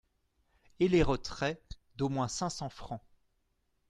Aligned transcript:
et 0.79 0.87
les 0.87 1.03
retraits, 1.03 1.61
d'au 1.95 2.09
moins 2.09 2.27
cinq 2.27 2.49
cents 2.49 2.69
fr. 2.71 2.93